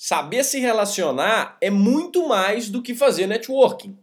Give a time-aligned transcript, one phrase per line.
[0.00, 3.98] Saber se relacionar é muito mais do que fazer networking.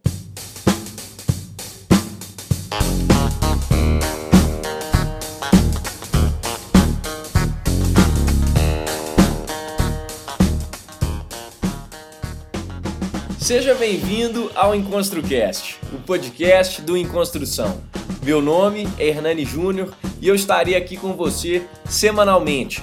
[13.38, 17.80] Seja bem-vindo ao EnconstruCast, o podcast do Enconstrução.
[18.22, 22.82] Meu nome é Hernani Júnior e eu estarei aqui com você semanalmente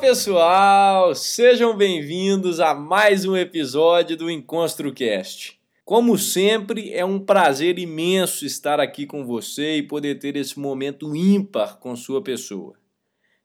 [0.00, 5.60] Pessoal, sejam bem-vindos a mais um episódio do EnconstruCast.
[5.84, 11.14] Como sempre, é um prazer imenso estar aqui com você e poder ter esse momento
[11.14, 12.76] ímpar com sua pessoa.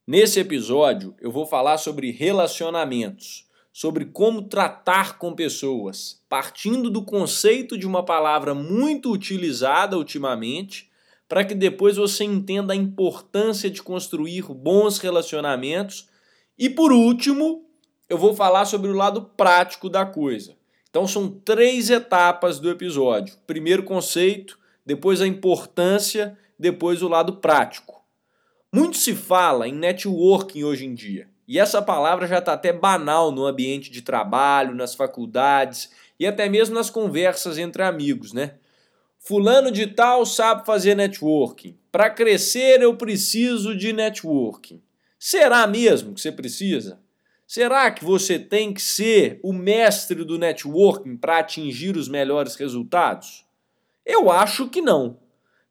[0.07, 7.77] Nesse episódio, eu vou falar sobre relacionamentos, sobre como tratar com pessoas, partindo do conceito
[7.77, 10.89] de uma palavra muito utilizada ultimamente,
[11.27, 16.14] para que depois você entenda a importância de construir bons relacionamentos
[16.57, 17.65] e por último,
[18.07, 20.55] eu vou falar sobre o lado prático da coisa.
[20.89, 28.03] Então são três etapas do episódio: primeiro conceito, depois a importância, depois o lado prático.
[28.71, 33.31] Muito se fala em networking hoje em dia, e essa palavra já está até banal
[33.31, 38.55] no ambiente de trabalho, nas faculdades e até mesmo nas conversas entre amigos, né?
[39.19, 41.77] Fulano de tal sabe fazer networking.
[41.91, 44.81] Para crescer eu preciso de networking.
[45.27, 46.99] Será mesmo que você precisa?
[47.47, 53.43] Será que você tem que ser o mestre do networking para atingir os melhores resultados?
[54.05, 55.17] Eu acho que não.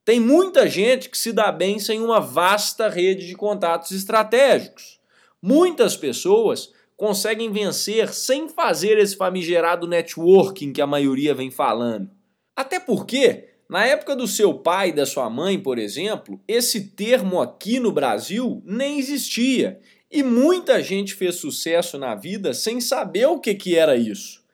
[0.05, 4.99] Tem muita gente que se dá bem sem uma vasta rede de contatos estratégicos.
[5.41, 12.11] Muitas pessoas conseguem vencer sem fazer esse famigerado networking que a maioria vem falando.
[12.57, 17.41] Até porque na época do seu pai e da sua mãe, por exemplo, esse termo
[17.41, 23.41] aqui no Brasil nem existia e muita gente fez sucesso na vida sem saber o
[23.41, 24.45] que, que era isso.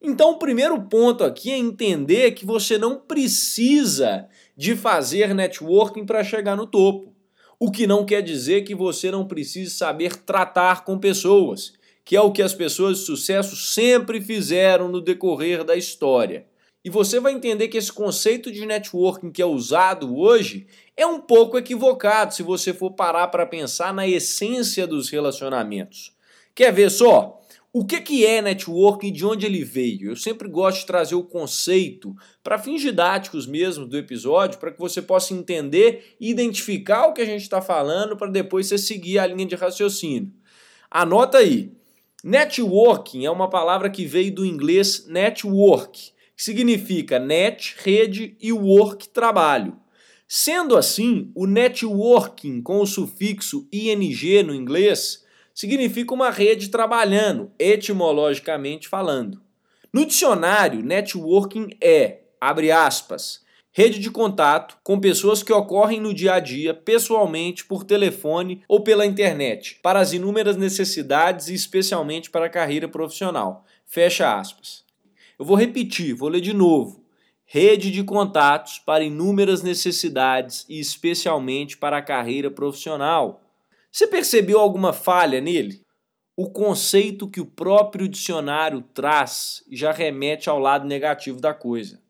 [0.00, 4.26] Então, o primeiro ponto aqui é entender que você não precisa
[4.56, 7.14] de fazer networking para chegar no topo.
[7.58, 12.20] O que não quer dizer que você não precise saber tratar com pessoas, que é
[12.22, 16.48] o que as pessoas de sucesso sempre fizeram no decorrer da história.
[16.82, 21.20] E você vai entender que esse conceito de networking que é usado hoje é um
[21.20, 26.14] pouco equivocado se você for parar para pensar na essência dos relacionamentos.
[26.54, 27.38] Quer ver só?
[27.72, 30.10] O que, que é networking e de onde ele veio?
[30.10, 34.78] Eu sempre gosto de trazer o conceito para fins didáticos mesmo do episódio, para que
[34.78, 39.20] você possa entender e identificar o que a gente está falando para depois você seguir
[39.20, 40.32] a linha de raciocínio.
[40.90, 41.72] Anota aí.
[42.24, 49.10] Networking é uma palavra que veio do inglês network que significa net, rede e work,
[49.10, 49.76] trabalho.
[50.26, 55.22] Sendo assim, o networking com o sufixo ing no inglês
[55.54, 59.42] significa uma rede trabalhando, etimologicamente falando.
[59.92, 66.32] No dicionário, networking é, abre aspas, rede de contato com pessoas que ocorrem no dia
[66.32, 72.46] a dia, pessoalmente, por telefone ou pela internet, para as inúmeras necessidades e especialmente para
[72.46, 73.66] a carreira profissional.
[73.84, 74.88] Fecha aspas.
[75.40, 77.02] Eu vou repetir, vou ler de novo.
[77.46, 83.40] Rede de contatos para inúmeras necessidades e especialmente para a carreira profissional.
[83.90, 85.80] Você percebeu alguma falha nele?
[86.36, 92.02] O conceito que o próprio dicionário traz já remete ao lado negativo da coisa.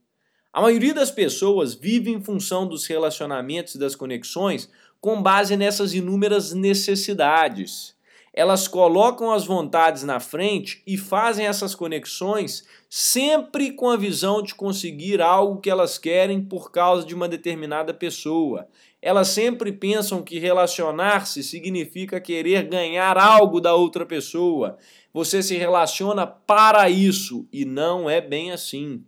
[0.53, 4.69] A maioria das pessoas vive em função dos relacionamentos e das conexões
[5.00, 7.94] com base nessas inúmeras necessidades
[8.32, 14.55] elas colocam as vontades na frente e fazem essas conexões sempre com a visão de
[14.55, 18.69] conseguir algo que elas querem por causa de uma determinada pessoa.
[19.03, 24.79] Elas sempre pensam que relacionar-se significa querer ganhar algo da outra pessoa.
[25.12, 29.05] Você se relaciona para isso e não é bem assim.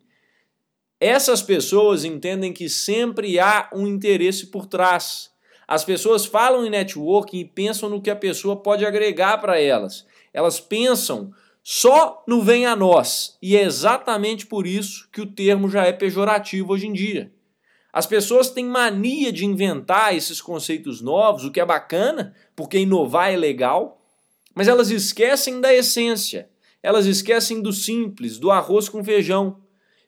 [0.99, 5.32] Essas pessoas entendem que sempre há um interesse por trás
[5.73, 10.05] as pessoas falam em networking e pensam no que a pessoa pode agregar para elas.
[10.31, 11.33] Elas pensam
[11.63, 13.39] só no vem a nós.
[13.41, 17.33] E é exatamente por isso que o termo já é pejorativo hoje em dia.
[17.91, 23.33] As pessoas têm mania de inventar esses conceitos novos, o que é bacana, porque inovar
[23.33, 23.99] é legal,
[24.55, 26.51] mas elas esquecem da essência,
[26.83, 29.59] elas esquecem do simples, do arroz com feijão.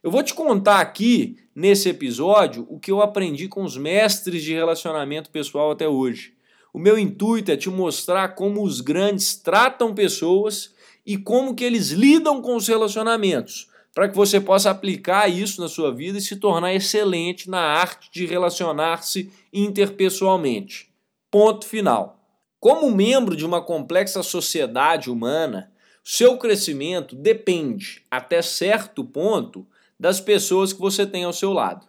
[0.03, 4.53] Eu vou te contar aqui, nesse episódio, o que eu aprendi com os mestres de
[4.53, 6.35] relacionamento pessoal até hoje.
[6.73, 10.75] O meu intuito é te mostrar como os grandes tratam pessoas
[11.07, 15.69] e como que eles lidam com os relacionamentos para que você possa aplicar isso na
[15.69, 20.93] sua vida e se tornar excelente na arte de relacionar-se interpessoalmente.
[21.31, 22.21] Ponto final.
[22.59, 25.71] Como membro de uma complexa sociedade humana,
[26.03, 29.65] seu crescimento depende, até certo ponto,
[29.99, 31.87] das pessoas que você tem ao seu lado.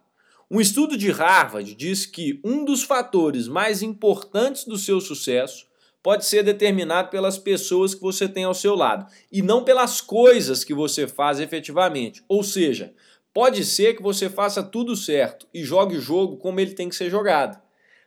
[0.49, 5.65] Um estudo de Harvard diz que um dos fatores mais importantes do seu sucesso
[6.03, 10.63] pode ser determinado pelas pessoas que você tem ao seu lado e não pelas coisas
[10.63, 12.23] que você faz efetivamente.
[12.27, 12.93] Ou seja,
[13.33, 16.95] pode ser que você faça tudo certo e jogue o jogo como ele tem que
[16.95, 17.59] ser jogado.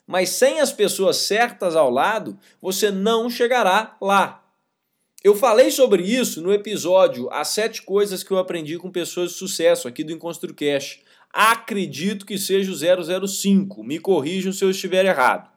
[0.06, 4.47] Mas sem as pessoas certas ao lado, você não chegará lá.
[5.24, 9.36] Eu falei sobre isso no episódio As Sete Coisas que eu aprendi com pessoas de
[9.36, 11.02] sucesso aqui do EnconstruCast.
[11.32, 13.82] Acredito que seja o 005.
[13.82, 15.50] Me corrijam se eu estiver errado.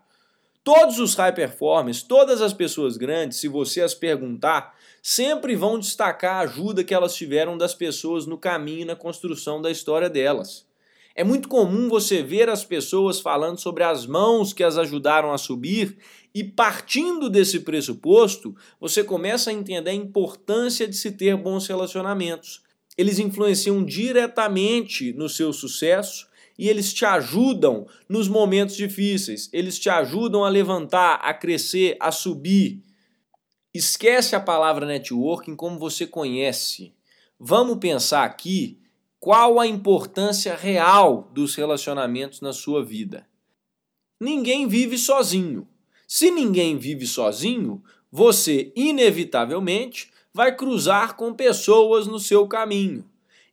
[0.64, 6.38] Todos os high performers, todas as pessoas grandes, se você as perguntar, sempre vão destacar
[6.38, 10.66] a ajuda que elas tiveram das pessoas no caminho na construção da história delas.
[11.14, 15.38] É muito comum você ver as pessoas falando sobre as mãos que as ajudaram a
[15.38, 15.98] subir,
[16.34, 22.64] e partindo desse pressuposto, você começa a entender a importância de se ter bons relacionamentos.
[22.98, 29.90] Eles influenciam diretamente no seu sucesso e eles te ajudam nos momentos difíceis, eles te
[29.90, 32.82] ajudam a levantar, a crescer, a subir.
[33.74, 36.94] Esquece a palavra networking como você conhece.
[37.40, 38.80] Vamos pensar aqui
[39.20, 43.28] qual a importância real dos relacionamentos na sua vida.
[44.20, 45.68] Ninguém vive sozinho.
[46.14, 47.82] Se ninguém vive sozinho,
[48.12, 53.06] você inevitavelmente vai cruzar com pessoas no seu caminho.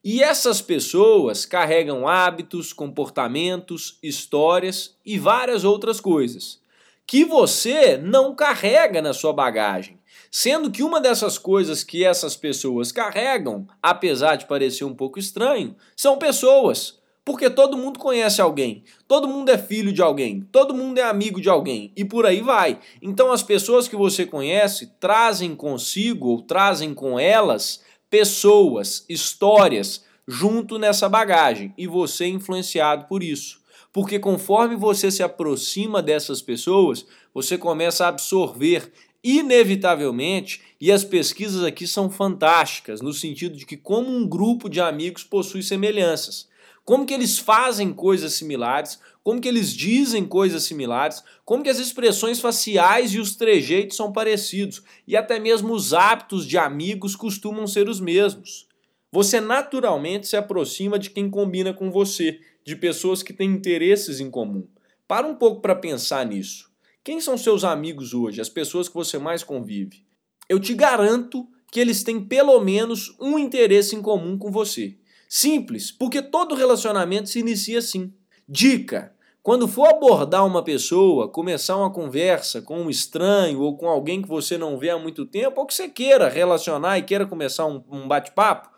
[0.02, 6.60] E essas pessoas carregam hábitos, comportamentos, histórias e várias outras coisas
[7.06, 10.00] que você não carrega na sua bagagem.
[10.28, 15.76] Sendo que uma dessas coisas que essas pessoas carregam, apesar de parecer um pouco estranho,
[15.96, 16.97] são pessoas.
[17.28, 21.42] Porque todo mundo conhece alguém, todo mundo é filho de alguém, todo mundo é amigo
[21.42, 22.78] de alguém e por aí vai.
[23.02, 30.78] Então as pessoas que você conhece trazem consigo ou trazem com elas pessoas, histórias junto
[30.78, 33.60] nessa bagagem e você é influenciado por isso.
[33.92, 37.04] Porque conforme você se aproxima dessas pessoas,
[37.34, 38.90] você começa a absorver
[39.22, 44.80] inevitavelmente, e as pesquisas aqui são fantásticas, no sentido de que como um grupo de
[44.80, 46.47] amigos possui semelhanças.
[46.88, 51.78] Como que eles fazem coisas similares, como que eles dizem coisas similares, como que as
[51.78, 57.66] expressões faciais e os trejeitos são parecidos, e até mesmo os hábitos de amigos costumam
[57.66, 58.66] ser os mesmos.
[59.12, 64.30] Você naturalmente se aproxima de quem combina com você, de pessoas que têm interesses em
[64.30, 64.66] comum.
[65.06, 66.70] Para um pouco para pensar nisso.
[67.04, 70.06] Quem são seus amigos hoje, as pessoas que você mais convive?
[70.48, 74.96] Eu te garanto que eles têm pelo menos um interesse em comum com você.
[75.28, 78.12] Simples, porque todo relacionamento se inicia assim.
[78.48, 84.22] Dica: quando for abordar uma pessoa, começar uma conversa com um estranho ou com alguém
[84.22, 87.66] que você não vê há muito tempo, ou que você queira relacionar e queira começar
[87.66, 88.70] um, um bate-papo,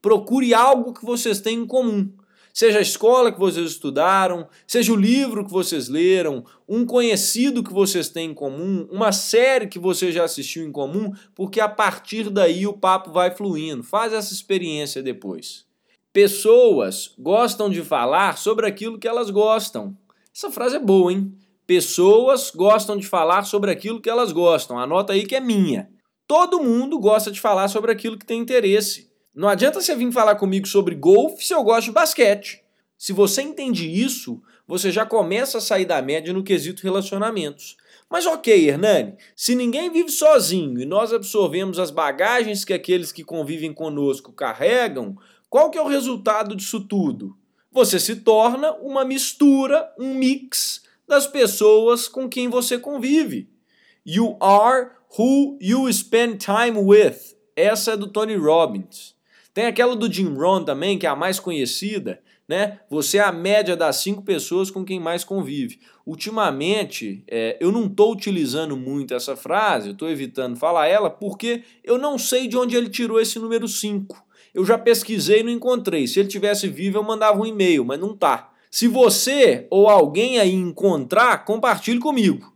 [0.00, 2.10] procure algo que vocês têm em comum.
[2.52, 7.72] Seja a escola que vocês estudaram, seja o livro que vocês leram, um conhecido que
[7.72, 12.28] vocês têm em comum, uma série que você já assistiu em comum, porque a partir
[12.28, 13.82] daí o papo vai fluindo.
[13.82, 15.69] Faz essa experiência depois.
[16.12, 19.96] Pessoas gostam de falar sobre aquilo que elas gostam.
[20.34, 21.32] Essa frase é boa, hein?
[21.68, 24.76] Pessoas gostam de falar sobre aquilo que elas gostam.
[24.76, 25.88] Anota aí que é minha.
[26.26, 29.08] Todo mundo gosta de falar sobre aquilo que tem interesse.
[29.32, 32.60] Não adianta você vir falar comigo sobre golfe se eu gosto de basquete.
[32.98, 37.76] Se você entende isso, você já começa a sair da média no quesito relacionamentos.
[38.10, 43.22] Mas ok, Hernani, se ninguém vive sozinho e nós absorvemos as bagagens que aqueles que
[43.22, 45.16] convivem conosco carregam,
[45.50, 47.36] qual que é o resultado disso tudo?
[47.72, 53.50] Você se torna uma mistura, um mix das pessoas com quem você convive.
[54.06, 57.16] You are who you spend time with.
[57.56, 59.16] Essa é do Tony Robbins.
[59.52, 62.78] Tem aquela do Jim Rohn também, que é a mais conhecida, né?
[62.88, 65.80] Você é a média das cinco pessoas com quem mais convive.
[66.06, 71.98] Ultimamente, é, eu não estou utilizando muito essa frase, estou evitando falar ela, porque eu
[71.98, 74.29] não sei de onde ele tirou esse número 5.
[74.54, 76.06] Eu já pesquisei e não encontrei.
[76.06, 78.52] Se ele tivesse vivo, eu mandava um e-mail, mas não tá.
[78.70, 82.52] Se você ou alguém aí encontrar, compartilhe comigo.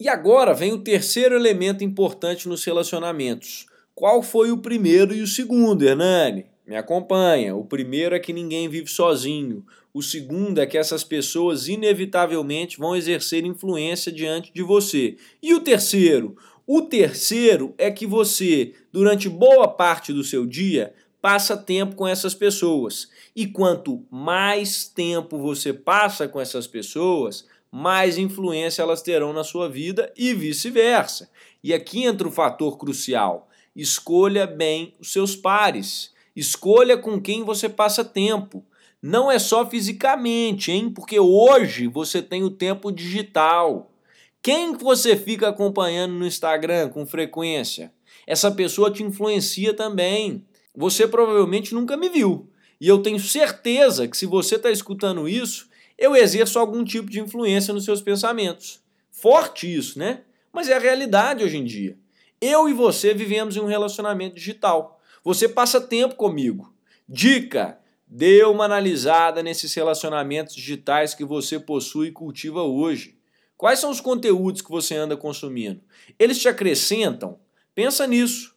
[0.00, 3.66] E agora vem o terceiro elemento importante nos relacionamentos.
[3.94, 6.46] Qual foi o primeiro e o segundo, Hernani?
[6.64, 7.56] Me acompanha.
[7.56, 9.64] O primeiro é que ninguém vive sozinho.
[9.92, 15.16] O segundo é que essas pessoas inevitavelmente vão exercer influência diante de você.
[15.42, 16.36] E o terceiro?
[16.64, 20.92] O terceiro é que você, durante boa parte do seu dia,
[21.28, 23.10] passa tempo com essas pessoas.
[23.36, 29.68] E quanto mais tempo você passa com essas pessoas, mais influência elas terão na sua
[29.68, 31.28] vida e vice-versa.
[31.62, 36.14] E aqui entra o fator crucial: escolha bem os seus pares.
[36.34, 38.64] Escolha com quem você passa tempo.
[39.02, 40.88] Não é só fisicamente, hein?
[40.88, 43.92] Porque hoje você tem o tempo digital.
[44.40, 47.92] Quem você fica acompanhando no Instagram com frequência?
[48.26, 50.48] Essa pessoa te influencia também.
[50.78, 52.48] Você provavelmente nunca me viu.
[52.80, 55.68] E eu tenho certeza que se você está escutando isso,
[55.98, 58.80] eu exerço algum tipo de influência nos seus pensamentos.
[59.10, 60.20] Forte isso, né?
[60.52, 61.98] Mas é a realidade hoje em dia.
[62.40, 65.00] Eu e você vivemos em um relacionamento digital.
[65.24, 66.72] Você passa tempo comigo.
[67.08, 73.18] Dica: dê uma analisada nesses relacionamentos digitais que você possui e cultiva hoje.
[73.56, 75.80] Quais são os conteúdos que você anda consumindo?
[76.16, 77.40] Eles te acrescentam?
[77.74, 78.56] Pensa nisso.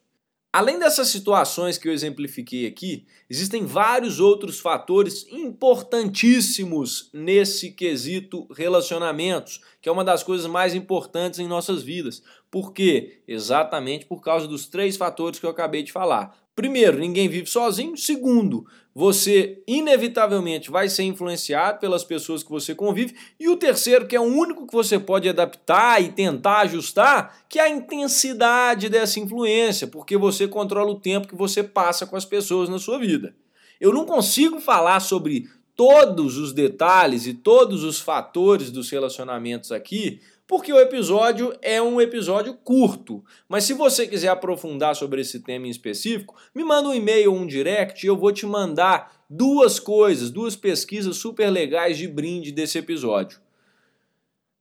[0.54, 9.62] Além dessas situações que eu exemplifiquei aqui, existem vários outros fatores importantíssimos nesse quesito relacionamentos,
[9.82, 12.22] que é uma das coisas mais importantes em nossas vidas.
[12.52, 13.22] Por quê?
[13.26, 17.96] Exatamente por causa dos três fatores que eu acabei de falar: Primeiro, ninguém vive sozinho.
[17.96, 23.16] Segundo, você inevitavelmente vai ser influenciado pelas pessoas que você convive.
[23.40, 27.58] E o terceiro, que é o único que você pode adaptar e tentar ajustar, que
[27.58, 32.26] é a intensidade dessa influência, porque você controla o tempo que você passa com as
[32.26, 33.34] pessoas na sua vida.
[33.80, 40.20] Eu não consigo falar sobre todos os detalhes e todos os fatores dos relacionamentos aqui,
[40.52, 43.24] porque o episódio é um episódio curto.
[43.48, 47.38] Mas se você quiser aprofundar sobre esse tema em específico, me manda um e-mail ou
[47.38, 52.52] um direct e eu vou te mandar duas coisas, duas pesquisas super legais de brinde
[52.52, 53.40] desse episódio.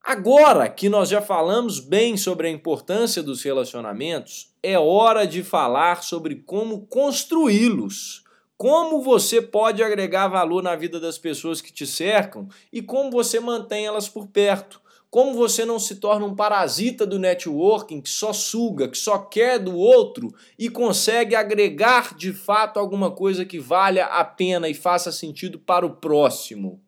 [0.00, 6.04] Agora que nós já falamos bem sobre a importância dos relacionamentos, é hora de falar
[6.04, 8.22] sobre como construí-los.
[8.56, 13.40] Como você pode agregar valor na vida das pessoas que te cercam e como você
[13.40, 14.80] mantém elas por perto.
[15.10, 19.58] Como você não se torna um parasita do networking que só suga, que só quer
[19.58, 25.10] do outro e consegue agregar de fato alguma coisa que valha a pena e faça
[25.10, 26.80] sentido para o próximo.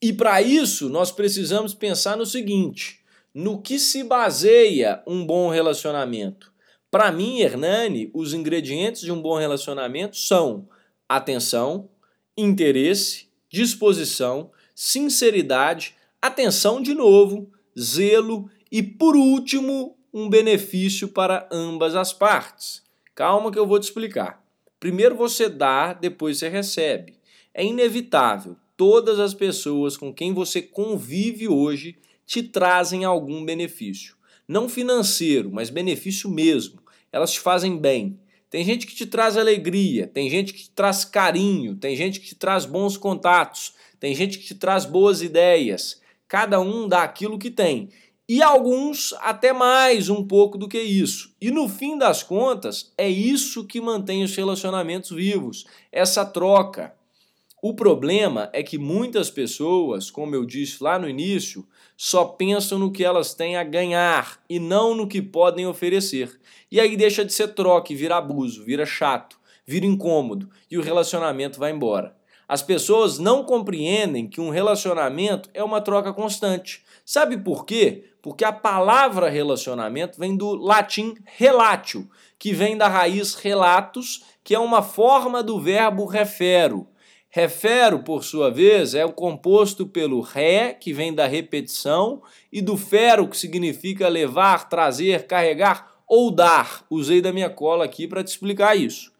[0.00, 3.00] E para isso, nós precisamos pensar no seguinte:
[3.34, 6.52] no que se baseia um bom relacionamento?
[6.88, 10.68] Para mim, Hernani, os ingredientes de um bom relacionamento são
[11.08, 11.90] atenção,
[12.36, 22.12] interesse, disposição, sinceridade atenção de novo, zelo e, por último, um benefício para ambas as
[22.12, 22.82] partes.
[23.14, 24.44] Calma que eu vou te explicar.
[24.80, 27.14] Primeiro você dá, depois você recebe.
[27.52, 28.56] É inevitável.
[28.76, 34.16] Todas as pessoas com quem você convive hoje te trazem algum benefício.
[34.46, 36.80] Não financeiro, mas benefício mesmo.
[37.10, 38.18] Elas te fazem bem.
[38.50, 42.28] Tem gente que te traz alegria, tem gente que te traz carinho, tem gente que
[42.28, 47.38] te traz bons contatos, tem gente que te traz boas ideias, cada um dá aquilo
[47.38, 47.88] que tem.
[48.28, 51.34] E alguns até mais um pouco do que isso.
[51.40, 56.94] E no fim das contas, é isso que mantém os relacionamentos vivos, essa troca.
[57.62, 61.66] O problema é que muitas pessoas, como eu disse lá no início,
[61.96, 66.38] só pensam no que elas têm a ganhar e não no que podem oferecer.
[66.70, 70.82] E aí deixa de ser troca e vira abuso, vira chato, vira incômodo e o
[70.82, 72.17] relacionamento vai embora.
[72.48, 76.82] As pessoas não compreendem que um relacionamento é uma troca constante.
[77.04, 78.04] Sabe por quê?
[78.22, 84.58] Porque a palavra relacionamento vem do latim relatio, que vem da raiz relatus, que é
[84.58, 86.88] uma forma do verbo refero.
[87.28, 92.78] Refero, por sua vez, é o composto pelo ré, que vem da repetição, e do
[92.78, 96.86] fero, que significa levar, trazer, carregar ou dar.
[96.88, 99.12] Usei da minha cola aqui para te explicar isso.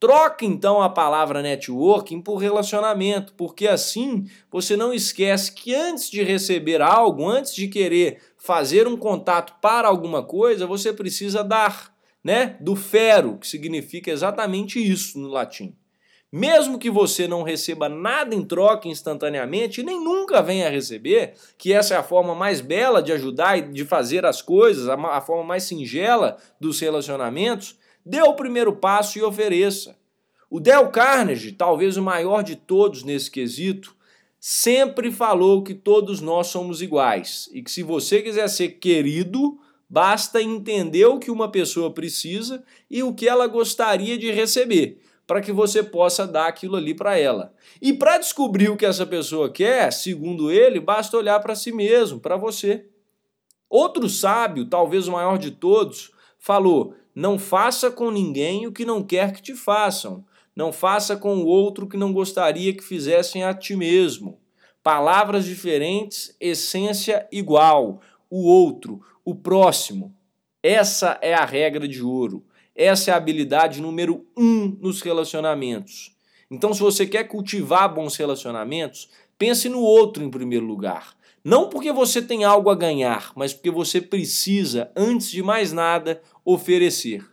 [0.00, 6.22] Troca então a palavra networking por relacionamento, porque assim você não esquece que antes de
[6.22, 12.56] receber algo, antes de querer fazer um contato para alguma coisa, você precisa dar, né?
[12.62, 15.76] Do fero, que significa exatamente isso no latim.
[16.32, 21.34] Mesmo que você não receba nada em troca instantaneamente, e nem nunca venha a receber,
[21.58, 25.20] que essa é a forma mais bela de ajudar e de fazer as coisas, a
[25.20, 29.96] forma mais singela dos relacionamentos, Dê o primeiro passo e ofereça.
[30.48, 33.94] O Dale Carnegie, talvez o maior de todos nesse quesito,
[34.40, 40.42] sempre falou que todos nós somos iguais e que se você quiser ser querido, basta
[40.42, 45.52] entender o que uma pessoa precisa e o que ela gostaria de receber, para que
[45.52, 47.52] você possa dar aquilo ali para ela.
[47.80, 52.18] E para descobrir o que essa pessoa quer, segundo ele, basta olhar para si mesmo,
[52.18, 52.86] para você.
[53.68, 59.02] Outro sábio, talvez o maior de todos, falou: Não faça com ninguém o que não
[59.02, 60.24] quer que te façam.
[60.54, 64.38] Não faça com o outro que não gostaria que fizessem a ti mesmo.
[64.82, 68.00] Palavras diferentes, essência igual.
[68.28, 70.14] O outro, o próximo.
[70.62, 72.44] Essa é a regra de ouro.
[72.74, 76.16] Essa é a habilidade número um nos relacionamentos.
[76.50, 81.14] Então, se você quer cultivar bons relacionamentos, pense no outro em primeiro lugar.
[81.42, 86.20] Não porque você tem algo a ganhar, mas porque você precisa, antes de mais nada,
[86.52, 87.24] oferecer.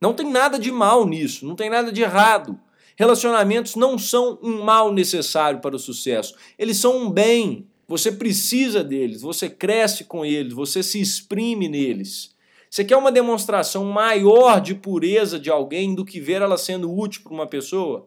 [0.00, 2.58] Não tem nada de mal nisso, não tem nada de errado.
[2.96, 7.66] Relacionamentos não são um mal necessário para o sucesso, eles são um bem.
[7.86, 12.36] Você precisa deles, você cresce com eles, você se exprime neles.
[12.70, 17.22] Você quer uma demonstração maior de pureza de alguém do que ver ela sendo útil
[17.22, 18.06] para uma pessoa?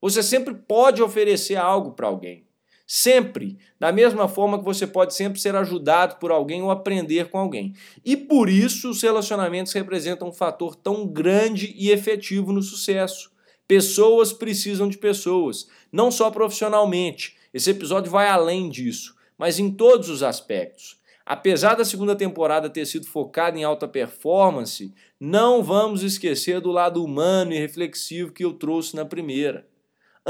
[0.00, 2.44] Você sempre pode oferecer algo para alguém.
[2.92, 3.56] Sempre.
[3.78, 7.72] Da mesma forma que você pode sempre ser ajudado por alguém ou aprender com alguém.
[8.04, 13.30] E por isso os relacionamentos representam um fator tão grande e efetivo no sucesso.
[13.68, 17.36] Pessoas precisam de pessoas, não só profissionalmente.
[17.54, 20.98] Esse episódio vai além disso, mas em todos os aspectos.
[21.24, 27.04] Apesar da segunda temporada ter sido focada em alta performance, não vamos esquecer do lado
[27.04, 29.69] humano e reflexivo que eu trouxe na primeira.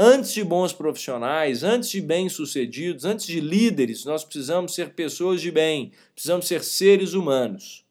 [0.03, 5.51] Antes de bons profissionais, antes de bem-sucedidos, antes de líderes, nós precisamos ser pessoas de
[5.51, 7.85] bem, precisamos ser seres humanos.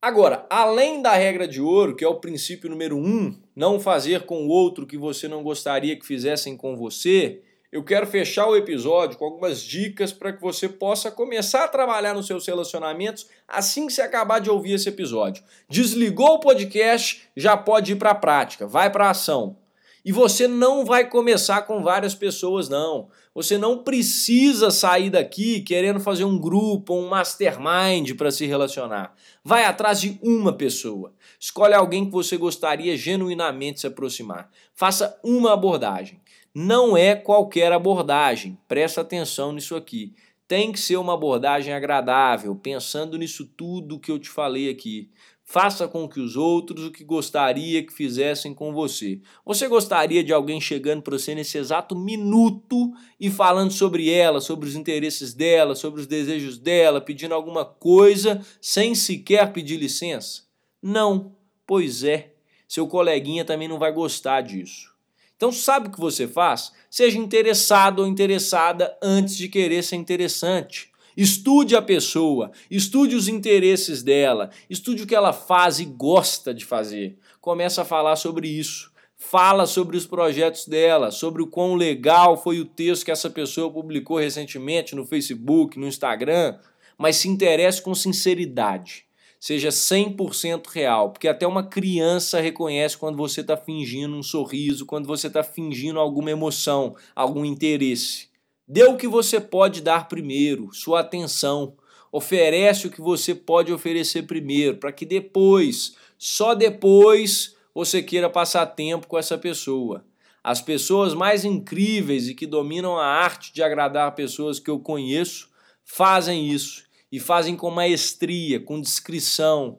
[0.00, 4.46] Agora, além da regra de ouro, que é o princípio número um, não fazer com
[4.46, 8.56] o outro o que você não gostaria que fizessem com você, eu quero fechar o
[8.56, 13.86] episódio com algumas dicas para que você possa começar a trabalhar nos seus relacionamentos assim
[13.86, 15.44] que você acabar de ouvir esse episódio.
[15.68, 19.58] Desligou o podcast, já pode ir para a prática, vai para a ação.
[20.06, 23.08] E você não vai começar com várias pessoas, não.
[23.34, 29.16] Você não precisa sair daqui querendo fazer um grupo um mastermind para se relacionar.
[29.42, 31.12] Vai atrás de uma pessoa.
[31.40, 34.48] Escolhe alguém que você gostaria genuinamente se aproximar.
[34.72, 36.20] Faça uma abordagem.
[36.54, 38.56] Não é qualquer abordagem.
[38.68, 40.14] Presta atenção nisso aqui.
[40.46, 45.10] Tem que ser uma abordagem agradável, pensando nisso tudo que eu te falei aqui.
[45.48, 49.20] Faça com que os outros o que gostaria que fizessem com você.
[49.44, 54.68] Você gostaria de alguém chegando para você nesse exato minuto e falando sobre ela, sobre
[54.68, 60.42] os interesses dela, sobre os desejos dela, pedindo alguma coisa sem sequer pedir licença?
[60.82, 62.32] Não, pois é.
[62.66, 64.92] Seu coleguinha também não vai gostar disso.
[65.36, 66.72] Então, sabe o que você faz?
[66.90, 70.90] Seja interessado ou interessada antes de querer ser interessante.
[71.16, 76.64] Estude a pessoa, estude os interesses dela, estude o que ela faz e gosta de
[76.64, 77.16] fazer.
[77.40, 78.92] Começa a falar sobre isso.
[79.16, 83.72] Fala sobre os projetos dela, sobre o quão legal foi o texto que essa pessoa
[83.72, 86.58] publicou recentemente no Facebook, no Instagram,
[86.98, 89.06] mas se interesse com sinceridade.
[89.40, 95.06] Seja 100% real, porque até uma criança reconhece quando você está fingindo um sorriso, quando
[95.06, 98.28] você está fingindo alguma emoção, algum interesse.
[98.68, 101.76] Dê o que você pode dar primeiro, sua atenção.
[102.10, 108.66] Oferece o que você pode oferecer primeiro, para que depois, só depois, você queira passar
[108.66, 110.04] tempo com essa pessoa.
[110.42, 115.50] As pessoas mais incríveis e que dominam a arte de agradar pessoas que eu conheço
[115.84, 119.78] fazem isso e fazem com maestria, com discrição,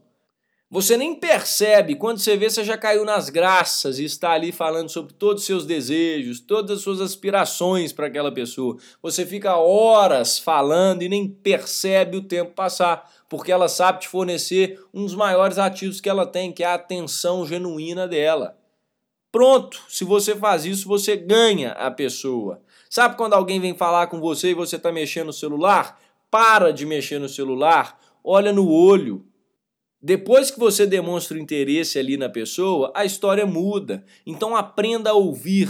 [0.70, 4.90] você nem percebe, quando você vê, você já caiu nas graças e está ali falando
[4.90, 8.76] sobre todos os seus desejos, todas as suas aspirações para aquela pessoa.
[9.02, 14.78] Você fica horas falando e nem percebe o tempo passar, porque ela sabe te fornecer
[14.94, 18.58] um dos maiores ativos que ela tem, que é a atenção genuína dela.
[19.32, 22.62] Pronto, se você faz isso, você ganha a pessoa.
[22.90, 25.98] Sabe quando alguém vem falar com você e você está mexendo no celular?
[26.30, 29.26] Para de mexer no celular, olha no olho,
[30.02, 34.06] depois que você demonstra o interesse ali na pessoa, a história muda.
[34.26, 35.70] Então aprenda a ouvir,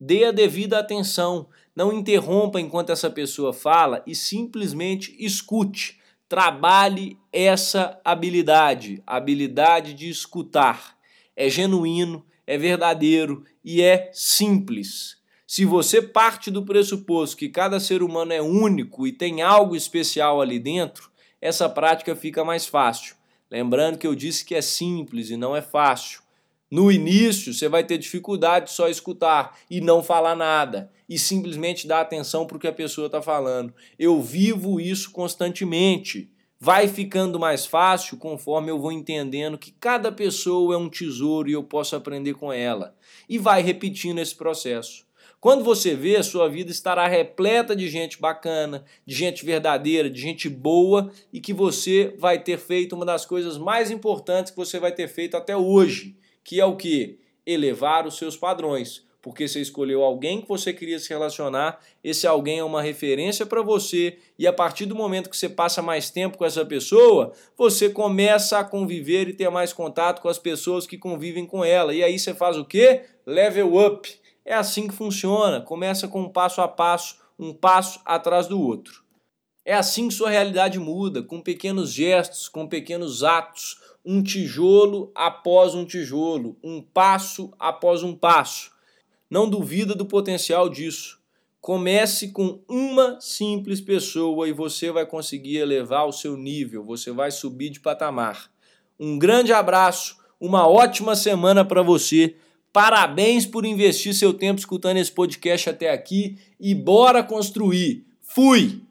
[0.00, 6.00] dê a devida atenção, não interrompa enquanto essa pessoa fala e simplesmente escute.
[6.26, 10.96] Trabalhe essa habilidade, habilidade de escutar.
[11.36, 15.18] É genuíno, é verdadeiro e é simples.
[15.46, 20.40] Se você parte do pressuposto que cada ser humano é único e tem algo especial
[20.40, 21.10] ali dentro,
[21.40, 23.14] essa prática fica mais fácil.
[23.50, 26.20] Lembrando que eu disse que é simples e não é fácil.
[26.68, 30.90] No início, você vai ter dificuldade de só escutar e não falar nada.
[31.08, 33.72] e simplesmente dar atenção para o que a pessoa está falando.
[33.96, 36.28] Eu vivo isso constantemente.
[36.58, 41.52] Vai ficando mais fácil conforme eu vou entendendo que cada pessoa é um tesouro e
[41.52, 42.96] eu posso aprender com ela.
[43.28, 45.05] E vai repetindo esse processo.
[45.46, 50.20] Quando você vê, a sua vida estará repleta de gente bacana, de gente verdadeira, de
[50.20, 54.80] gente boa e que você vai ter feito uma das coisas mais importantes que você
[54.80, 57.20] vai ter feito até hoje, que é o que?
[57.46, 62.60] Elevar os seus padrões porque você escolheu alguém que você queria se relacionar, esse alguém
[62.60, 66.38] é uma referência para você, e a partir do momento que você passa mais tempo
[66.38, 70.96] com essa pessoa, você começa a conviver e ter mais contato com as pessoas que
[70.96, 71.92] convivem com ela.
[71.92, 73.02] E aí você faz o quê?
[73.26, 74.08] Level up.
[74.46, 75.60] É assim que funciona.
[75.60, 79.02] Começa com um passo a passo, um passo atrás do outro.
[79.64, 85.74] É assim que sua realidade muda, com pequenos gestos, com pequenos atos, um tijolo após
[85.74, 88.70] um tijolo, um passo após um passo.
[89.28, 91.18] Não duvida do potencial disso.
[91.60, 97.32] Comece com uma simples pessoa e você vai conseguir elevar o seu nível, você vai
[97.32, 98.48] subir de patamar.
[99.00, 102.36] Um grande abraço, uma ótima semana para você.
[102.76, 108.04] Parabéns por investir seu tempo escutando esse podcast até aqui e bora construir.
[108.20, 108.82] Fui!